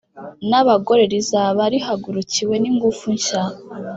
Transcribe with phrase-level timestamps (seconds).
[0.49, 3.41] n’abagore rizaba rihagurukiwe n’ingufu nshya.